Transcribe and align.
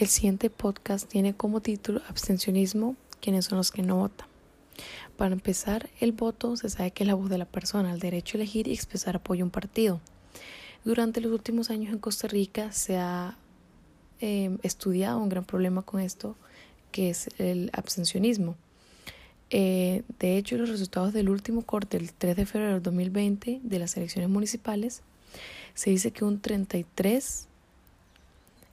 El 0.00 0.08
siguiente 0.08 0.48
podcast 0.48 1.06
tiene 1.06 1.34
como 1.34 1.60
título 1.60 2.00
Abstencionismo, 2.08 2.96
quiénes 3.20 3.44
son 3.44 3.58
los 3.58 3.70
que 3.70 3.82
no 3.82 3.96
votan. 3.96 4.26
Para 5.18 5.34
empezar, 5.34 5.90
el 6.00 6.12
voto 6.12 6.56
se 6.56 6.70
sabe 6.70 6.90
que 6.90 7.02
es 7.02 7.06
la 7.06 7.12
voz 7.12 7.28
de 7.28 7.36
la 7.36 7.44
persona, 7.44 7.92
el 7.92 8.00
derecho 8.00 8.38
a 8.38 8.40
elegir 8.40 8.66
y 8.66 8.72
expresar 8.72 9.16
apoyo 9.16 9.44
a 9.44 9.48
un 9.48 9.50
partido. 9.50 10.00
Durante 10.86 11.20
los 11.20 11.30
últimos 11.30 11.68
años 11.68 11.92
en 11.92 11.98
Costa 11.98 12.28
Rica 12.28 12.72
se 12.72 12.96
ha 12.96 13.36
eh, 14.22 14.56
estudiado 14.62 15.18
un 15.18 15.28
gran 15.28 15.44
problema 15.44 15.82
con 15.82 16.00
esto, 16.00 16.34
que 16.92 17.10
es 17.10 17.28
el 17.36 17.68
abstencionismo. 17.74 18.56
Eh, 19.50 20.02
de 20.18 20.38
hecho, 20.38 20.56
los 20.56 20.70
resultados 20.70 21.12
del 21.12 21.28
último 21.28 21.60
corte, 21.60 21.98
el 21.98 22.14
3 22.14 22.36
de 22.36 22.46
febrero 22.46 22.72
del 22.72 22.82
2020, 22.82 23.60
de 23.62 23.78
las 23.78 23.98
elecciones 23.98 24.30
municipales, 24.30 25.02
se 25.74 25.90
dice 25.90 26.10
que 26.10 26.24
un 26.24 26.40
33, 26.40 27.48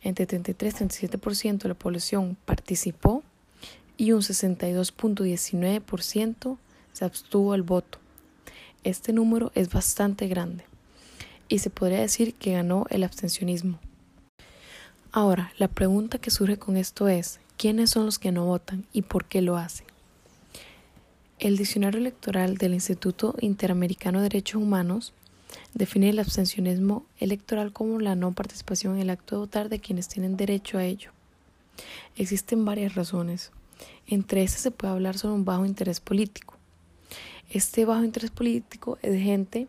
entre 0.02 0.26
33 0.26 0.82
y 0.82 0.86
37% 0.86 1.64
de 1.64 1.70
la 1.70 1.76
población 1.76 2.38
participó 2.46 3.24
y 3.98 4.12
un 4.12 4.22
62.19% 4.22 6.58
se 6.94 7.06
abstuvo 7.06 7.54
al 7.54 7.64
voto. 7.64 7.98
Este 8.84 9.14
número 9.14 9.52
es 9.56 9.72
bastante 9.72 10.28
grande 10.28 10.64
y 11.50 11.60
se 11.60 11.70
podría 11.70 12.00
decir 12.00 12.34
que 12.36 12.54
ganó 12.54 12.86
el 12.90 13.04
abstencionismo. 13.04 13.80
Ahora, 15.12 15.52
la 15.58 15.68
pregunta 15.68 16.20
que 16.20 16.32
surge 16.32 16.58
con 16.58 16.78
esto 16.78 17.08
es, 17.08 17.40
¿quiénes 17.58 17.90
son 17.90 18.06
los 18.06 18.20
que 18.20 18.32
no 18.32 18.46
votan 18.46 18.86
y 18.94 19.02
por 19.02 19.26
qué 19.26 19.42
lo 19.42 19.58
hacen? 19.58 19.88
El 21.40 21.58
diccionario 21.58 22.00
electoral 22.00 22.58
del 22.58 22.74
Instituto 22.74 23.36
Interamericano 23.40 24.20
de 24.20 24.24
Derechos 24.24 24.62
Humanos 24.62 25.14
define 25.78 26.10
el 26.10 26.20
abstencionismo 26.20 27.06
electoral 27.20 27.72
como 27.72 28.00
la 28.00 28.16
no 28.16 28.34
participación 28.34 28.96
en 28.96 29.04
el 29.04 29.10
acto 29.12 29.36
de 29.36 29.40
votar 29.40 29.70
de 29.70 29.80
quienes 29.80 30.08
tienen 30.08 30.36
derecho 30.36 30.78
a 30.78 30.84
ello. 30.84 31.12
Existen 32.16 32.66
varias 32.66 32.96
razones. 32.96 33.52
Entre 34.08 34.42
estas 34.44 34.62
se 34.62 34.72
puede 34.72 34.94
hablar 34.94 35.18
sobre 35.18 35.36
un 35.36 35.46
bajo 35.46 35.66
interés 35.66 36.00
político. 36.00 36.56
Este 37.50 37.86
bajo 37.86 38.04
interés 38.04 38.32
político 38.32 38.98
es 39.02 39.12
de 39.12 39.20
gente 39.20 39.68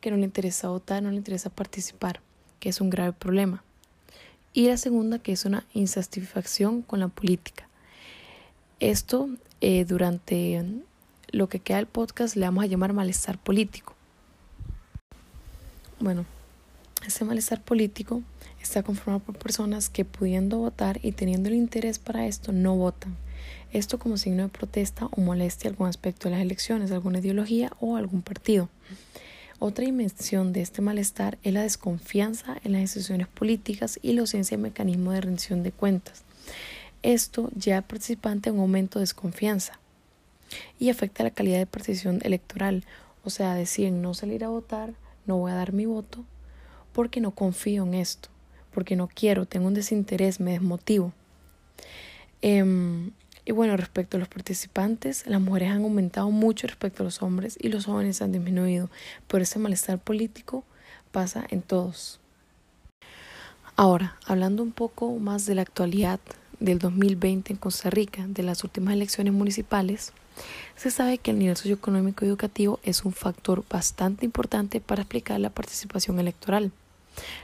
que 0.00 0.10
no 0.10 0.16
le 0.16 0.24
interesa 0.24 0.68
votar, 0.68 1.02
no 1.02 1.10
le 1.10 1.16
interesa 1.16 1.50
participar, 1.50 2.20
que 2.60 2.68
es 2.68 2.80
un 2.80 2.88
grave 2.88 3.12
problema. 3.12 3.64
Y 4.52 4.68
la 4.68 4.76
segunda, 4.76 5.18
que 5.18 5.32
es 5.32 5.44
una 5.44 5.66
insatisfacción 5.74 6.82
con 6.82 7.00
la 7.00 7.08
política. 7.08 7.68
Esto, 8.78 9.28
eh, 9.60 9.84
durante 9.84 10.64
lo 11.32 11.48
que 11.48 11.58
queda 11.58 11.78
del 11.78 11.86
podcast, 11.86 12.36
le 12.36 12.46
vamos 12.46 12.62
a 12.62 12.68
llamar 12.68 12.92
malestar 12.92 13.38
político. 13.38 13.97
Bueno, 16.00 16.26
este 17.04 17.24
malestar 17.24 17.60
político 17.60 18.22
está 18.62 18.84
conformado 18.84 19.18
por 19.18 19.36
personas 19.36 19.90
que 19.90 20.04
pudiendo 20.04 20.58
votar 20.58 21.00
y 21.02 21.10
teniendo 21.10 21.48
el 21.48 21.56
interés 21.56 21.98
para 21.98 22.28
esto 22.28 22.52
no 22.52 22.76
votan. 22.76 23.16
Esto 23.72 23.98
como 23.98 24.16
signo 24.16 24.44
de 24.44 24.48
protesta 24.48 25.06
o 25.06 25.20
molestia 25.20 25.68
algún 25.68 25.88
aspecto 25.88 26.28
de 26.28 26.36
las 26.36 26.42
elecciones, 26.42 26.92
alguna 26.92 27.18
ideología 27.18 27.72
o 27.80 27.96
algún 27.96 28.22
partido. 28.22 28.68
Otra 29.58 29.84
dimensión 29.84 30.52
de 30.52 30.60
este 30.60 30.82
malestar 30.82 31.36
es 31.42 31.52
la 31.52 31.62
desconfianza 31.62 32.56
en 32.62 32.72
las 32.72 32.82
instituciones 32.82 33.26
políticas 33.26 33.98
y 34.00 34.12
la 34.12 34.20
ausencia 34.20 34.56
de 34.56 34.62
mecanismo 34.62 35.10
de 35.10 35.20
rendición 35.20 35.64
de 35.64 35.72
cuentas. 35.72 36.22
Esto 37.02 37.50
lleva 37.50 37.78
al 37.78 37.84
participante 37.84 38.50
a 38.50 38.52
un 38.52 38.60
aumento 38.60 39.00
de 39.00 39.02
desconfianza 39.02 39.80
y 40.78 40.90
afecta 40.90 41.24
la 41.24 41.32
calidad 41.32 41.58
de 41.58 41.66
participación 41.66 42.20
electoral, 42.22 42.84
o 43.24 43.30
sea, 43.30 43.54
deciden 43.54 44.00
no 44.00 44.14
salir 44.14 44.44
a 44.44 44.48
votar, 44.48 44.94
no 45.28 45.36
voy 45.36 45.52
a 45.52 45.54
dar 45.54 45.72
mi 45.72 45.86
voto 45.86 46.24
porque 46.92 47.20
no 47.20 47.30
confío 47.30 47.84
en 47.84 47.94
esto, 47.94 48.28
porque 48.72 48.96
no 48.96 49.08
quiero, 49.08 49.46
tengo 49.46 49.68
un 49.68 49.74
desinterés, 49.74 50.40
me 50.40 50.52
desmotivo. 50.52 51.12
Em, 52.42 53.12
y 53.44 53.52
bueno, 53.52 53.76
respecto 53.76 54.16
a 54.16 54.20
los 54.20 54.28
participantes, 54.28 55.26
las 55.26 55.40
mujeres 55.40 55.70
han 55.70 55.82
aumentado 55.84 56.30
mucho 56.30 56.66
respecto 56.66 57.02
a 57.02 57.04
los 57.04 57.22
hombres 57.22 57.56
y 57.60 57.68
los 57.68 57.86
jóvenes 57.86 58.20
han 58.20 58.32
disminuido, 58.32 58.90
pero 59.26 59.42
ese 59.42 59.58
malestar 59.58 59.98
político 59.98 60.64
pasa 61.12 61.46
en 61.50 61.62
todos. 61.62 62.20
Ahora, 63.76 64.16
hablando 64.26 64.62
un 64.62 64.72
poco 64.72 65.18
más 65.18 65.46
de 65.46 65.54
la 65.54 65.62
actualidad 65.62 66.20
del 66.58 66.78
2020 66.78 67.52
en 67.52 67.58
Costa 67.58 67.90
Rica, 67.90 68.26
de 68.26 68.42
las 68.42 68.64
últimas 68.64 68.94
elecciones 68.94 69.32
municipales, 69.32 70.12
se 70.76 70.90
sabe 70.90 71.18
que 71.18 71.30
el 71.30 71.38
nivel 71.38 71.56
socioeconómico 71.56 72.24
y 72.24 72.28
educativo 72.28 72.80
es 72.82 73.04
un 73.04 73.12
factor 73.12 73.64
bastante 73.68 74.24
importante 74.24 74.80
para 74.80 75.02
explicar 75.02 75.40
la 75.40 75.50
participación 75.50 76.18
electoral. 76.20 76.72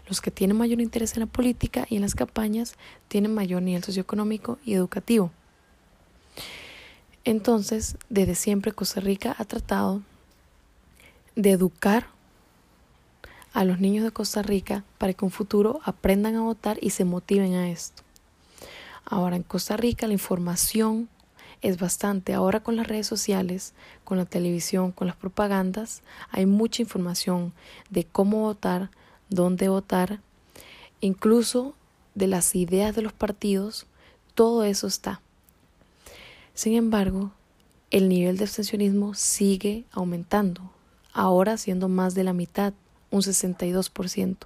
Los 0.09 0.21
que 0.21 0.31
tienen 0.31 0.56
mayor 0.56 0.81
interés 0.81 1.15
en 1.15 1.21
la 1.21 1.27
política 1.27 1.87
y 1.88 1.97
en 1.97 2.03
las 2.03 2.15
campañas 2.15 2.75
tienen 3.09 3.34
mayor 3.34 3.62
nivel 3.62 3.83
socioeconómico 3.83 4.59
y 4.65 4.75
educativo. 4.75 5.31
Entonces, 7.25 7.97
desde 8.10 8.34
siempre 8.34 8.72
Costa 8.72 9.00
Rica 9.00 9.34
ha 9.38 9.44
tratado 9.44 10.03
de 11.37 11.50
educar 11.50 12.06
a 13.53 13.65
los 13.65 13.81
niños 13.81 14.04
de 14.04 14.10
Costa 14.10 14.43
Rica 14.43 14.84
para 14.99 15.12
que 15.12 15.25
en 15.25 15.27
un 15.27 15.31
futuro 15.31 15.81
aprendan 15.84 16.37
a 16.37 16.43
votar 16.43 16.78
y 16.83 16.91
se 16.91 17.04
motiven 17.04 17.54
a 17.54 17.71
esto. 17.71 18.03
Ahora, 19.04 19.37
en 19.37 19.43
Costa 19.43 19.77
Rica 19.77 20.06
la 20.06 20.12
información 20.12 21.09
es 21.64 21.78
bastante. 21.78 22.34
Ahora 22.34 22.60
con 22.60 22.76
las 22.76 22.86
redes 22.86 23.06
sociales, 23.06 23.72
con 24.04 24.19
la 24.19 24.26
televisión, 24.26 24.92
con 24.92 25.06
las 25.06 25.16
propagandas, 25.16 26.02
hay 26.30 26.44
mucha 26.44 26.82
información 26.82 27.54
de 27.88 28.04
cómo 28.04 28.41
votar, 28.41 28.91
dónde 29.30 29.70
votar, 29.70 30.20
incluso 31.00 31.74
de 32.14 32.26
las 32.26 32.54
ideas 32.54 32.94
de 32.94 33.00
los 33.00 33.14
partidos, 33.14 33.86
todo 34.34 34.62
eso 34.64 34.86
está. 34.86 35.22
Sin 36.53 36.74
embargo, 36.74 37.32
el 37.91 38.10
nivel 38.10 38.36
de 38.36 38.44
abstencionismo 38.44 39.14
sigue 39.14 39.84
aumentando, 39.91 40.70
ahora 41.14 41.56
siendo 41.56 41.88
más 41.88 42.14
de 42.14 42.24
la 42.24 42.34
mitad, 42.34 42.74
un 43.10 43.22
62%. 43.22 44.36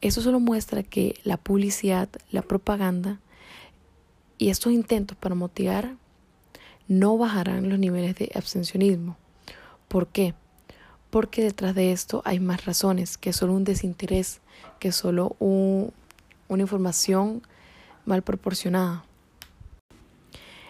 Eso 0.00 0.22
solo 0.22 0.40
muestra 0.40 0.82
que 0.82 1.20
la 1.24 1.36
publicidad, 1.36 2.08
la 2.30 2.40
propaganda 2.40 3.20
y 4.38 4.48
estos 4.48 4.72
intentos 4.72 5.16
para 5.18 5.34
motivar 5.34 5.94
no 6.88 7.16
bajarán 7.18 7.68
los 7.68 7.78
niveles 7.78 8.14
de 8.16 8.30
abstencionismo. 8.34 9.16
¿Por 9.88 10.06
qué? 10.08 10.34
Porque 11.10 11.42
detrás 11.42 11.74
de 11.74 11.92
esto 11.92 12.22
hay 12.24 12.40
más 12.40 12.64
razones 12.64 13.16
que 13.16 13.32
solo 13.32 13.54
un 13.54 13.64
desinterés, 13.64 14.40
que 14.78 14.92
solo 14.92 15.36
una 15.38 16.62
información 16.62 17.42
mal 18.04 18.22
proporcionada. 18.22 19.04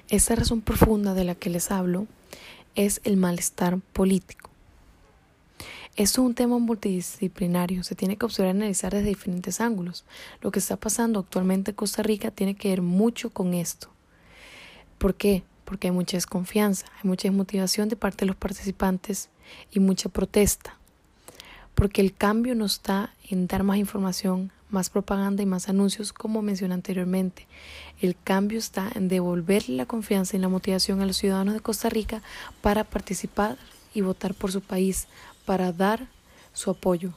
Esta 0.09 0.37
razón 0.37 0.61
profunda 0.61 1.15
de 1.15 1.25
la 1.25 1.35
que 1.35 1.51
les 1.51 1.71
hablo 1.71 2.07
es 2.77 3.01
el 3.05 3.17
malestar 3.17 3.79
político. 3.93 4.51
Esto 5.97 6.21
es 6.21 6.27
un 6.27 6.35
tema 6.35 6.59
multidisciplinario, 6.59 7.83
se 7.83 7.95
tiene 7.95 8.19
que 8.19 8.27
observar 8.27 8.55
y 8.55 8.59
analizar 8.59 8.93
desde 8.93 9.09
diferentes 9.09 9.63
ángulos. 9.63 10.05
Lo 10.43 10.51
que 10.51 10.59
está 10.59 10.77
pasando 10.77 11.21
actualmente 11.21 11.71
en 11.71 11.75
Costa 11.75 12.03
Rica 12.03 12.31
tiene 12.31 12.55
que 12.55 12.69
ver 12.69 12.83
mucho 12.83 13.31
con 13.31 13.55
esto. 13.55 13.89
¿Por 14.99 15.15
qué? 15.15 15.43
Porque 15.67 15.89
hay 15.89 15.93
mucha 15.93 16.17
desconfianza, 16.17 16.87
hay 16.97 17.09
mucha 17.09 17.29
desmotivación 17.29 17.91
de 17.91 17.97
parte 17.97 18.21
de 18.21 18.27
los 18.27 18.37
participantes 18.37 19.29
y 19.71 19.81
mucha 19.81 20.09
protesta, 20.09 20.79
porque 21.75 22.01
el 22.01 22.15
cambio 22.15 22.55
no 22.55 22.65
está 22.65 23.13
en 23.29 23.47
dar 23.47 23.65
más 23.65 23.77
información, 23.77 24.53
más 24.71 24.89
propaganda 24.89 25.43
y 25.43 25.47
más 25.47 25.69
anuncios 25.69 26.13
como 26.13 26.41
mencioné 26.41 26.75
anteriormente. 26.75 27.47
El 28.01 28.17
cambio 28.17 28.59
está 28.59 28.91
en 28.95 29.09
devolverle 29.09 29.77
la 29.77 29.87
confianza 29.87 30.37
y 30.37 30.41
la 30.41 30.49
motivación 30.49 31.01
a 31.01 31.07
los 31.07 31.17
ciudadanos 31.19 31.55
de 31.55 31.61
Costa 31.61 31.89
Rica 31.89 32.23
para 32.63 32.85
participar 32.85 33.59
y 33.93 34.01
votar 34.01 34.35
por 34.35 34.53
su 34.53 34.61
país, 34.61 35.09
para 35.45 35.73
dar 35.73 36.09
su 36.53 36.71
apoyo. 36.71 37.13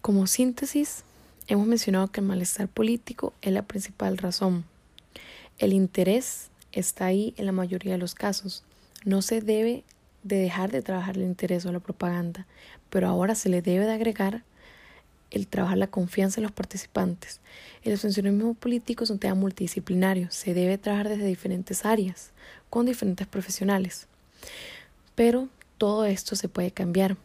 Como 0.00 0.26
síntesis, 0.26 1.04
hemos 1.46 1.66
mencionado 1.66 2.08
que 2.08 2.20
el 2.20 2.26
malestar 2.26 2.68
político 2.68 3.32
es 3.42 3.52
la 3.52 3.62
principal 3.62 4.18
razón. 4.18 4.64
El 5.58 5.72
interés 5.72 6.50
está 6.74 7.06
ahí 7.06 7.34
en 7.36 7.46
la 7.46 7.52
mayoría 7.52 7.92
de 7.92 7.98
los 7.98 8.14
casos. 8.14 8.64
No 9.04 9.22
se 9.22 9.40
debe 9.40 9.84
de 10.22 10.38
dejar 10.38 10.70
de 10.70 10.82
trabajar 10.82 11.16
el 11.16 11.22
interés 11.22 11.64
o 11.66 11.72
la 11.72 11.80
propaganda, 11.80 12.46
pero 12.90 13.08
ahora 13.08 13.34
se 13.34 13.48
le 13.48 13.62
debe 13.62 13.86
de 13.86 13.92
agregar 13.92 14.42
el 15.30 15.48
trabajar 15.48 15.78
la 15.78 15.88
confianza 15.88 16.40
en 16.40 16.44
los 16.44 16.52
participantes. 16.52 17.40
El 17.82 17.94
ascensionismo 17.94 18.54
político 18.54 19.04
es 19.04 19.10
un 19.10 19.18
tema 19.18 19.34
multidisciplinario, 19.34 20.28
se 20.30 20.54
debe 20.54 20.78
trabajar 20.78 21.08
desde 21.08 21.26
diferentes 21.26 21.84
áreas, 21.84 22.30
con 22.70 22.86
diferentes 22.86 23.26
profesionales. 23.26 24.06
Pero 25.14 25.48
todo 25.78 26.04
esto 26.04 26.36
se 26.36 26.48
puede 26.48 26.70
cambiar. 26.70 27.16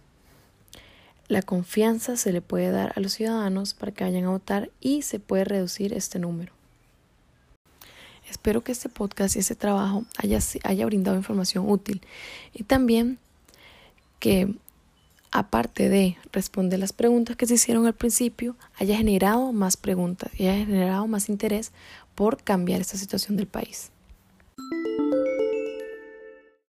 La 1.27 1.43
confianza 1.43 2.17
se 2.17 2.33
le 2.33 2.41
puede 2.41 2.71
dar 2.71 2.93
a 2.95 2.99
los 2.99 3.13
ciudadanos 3.13 3.75
para 3.75 3.91
que 3.91 4.03
vayan 4.03 4.25
a 4.25 4.31
votar 4.31 4.71
y 4.81 5.03
se 5.03 5.19
puede 5.19 5.43
reducir 5.43 5.93
este 5.93 6.17
número. 6.17 6.58
Espero 8.29 8.63
que 8.63 8.71
este 8.71 8.89
podcast 8.89 9.35
y 9.35 9.39
este 9.39 9.55
trabajo 9.55 10.05
haya, 10.17 10.39
haya 10.63 10.85
brindado 10.85 11.17
información 11.17 11.69
útil 11.69 12.01
y 12.53 12.63
también 12.63 13.19
que 14.19 14.53
aparte 15.31 15.89
de 15.89 16.17
responder 16.31 16.79
las 16.79 16.93
preguntas 16.93 17.35
que 17.35 17.45
se 17.45 17.55
hicieron 17.55 17.85
al 17.85 17.93
principio, 17.93 18.55
haya 18.77 18.97
generado 18.97 19.51
más 19.51 19.77
preguntas 19.77 20.31
y 20.37 20.47
haya 20.47 20.65
generado 20.65 21.07
más 21.07 21.29
interés 21.29 21.71
por 22.15 22.41
cambiar 22.43 22.81
esta 22.81 22.97
situación 22.97 23.37
del 23.37 23.47
país. 23.47 23.91